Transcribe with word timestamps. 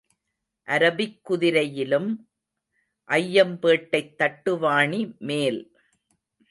Arabic 0.67 1.19
குதிரையிலும் 1.21 2.09
ஐயம்பேட்டைத் 3.09 4.15
தட்டுவாணி 4.17 5.17
மேல். 5.19 5.61